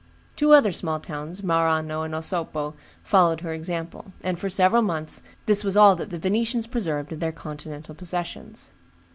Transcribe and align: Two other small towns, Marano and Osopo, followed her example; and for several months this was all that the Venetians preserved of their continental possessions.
Two 0.35 0.51
other 0.53 0.71
small 0.71 0.99
towns, 0.99 1.41
Marano 1.43 2.01
and 2.03 2.15
Osopo, 2.15 2.73
followed 3.03 3.41
her 3.41 3.53
example; 3.53 4.13
and 4.23 4.39
for 4.39 4.49
several 4.49 4.81
months 4.81 5.21
this 5.45 5.63
was 5.63 5.77
all 5.77 5.95
that 5.95 6.09
the 6.09 6.17
Venetians 6.17 6.65
preserved 6.65 7.11
of 7.13 7.19
their 7.19 7.31
continental 7.31 7.93
possessions. 7.93 8.71